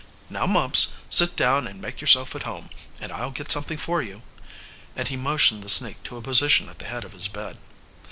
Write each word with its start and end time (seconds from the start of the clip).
"Now, 0.31 0.47
Mumps, 0.47 0.93
sit 1.11 1.35
down 1.35 1.67
and 1.67 1.79
make 1.79 2.01
yourself 2.01 2.33
at 2.35 2.41
home, 2.41 2.71
and 2.99 3.11
I'll 3.11 3.29
get 3.29 3.51
something 3.51 3.77
for 3.77 4.01
you," 4.01 4.23
and 4.95 5.07
he 5.07 5.15
motioned 5.15 5.63
the 5.63 5.69
sneak 5.69 6.01
to 6.05 6.17
a 6.17 6.23
position 6.23 6.69
at 6.69 6.79
the 6.79 6.85
head 6.89 7.03
of 7.05 7.13
his 7.13 7.27
bed. 7.27 7.59